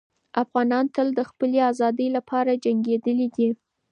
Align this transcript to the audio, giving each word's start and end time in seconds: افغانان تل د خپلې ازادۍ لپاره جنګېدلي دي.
افغانان 0.43 0.85
تل 0.95 1.07
د 1.15 1.21
خپلې 1.29 1.59
ازادۍ 1.71 2.07
لپاره 2.17 2.59
جنګېدلي 2.65 3.27
دي. 3.35 3.49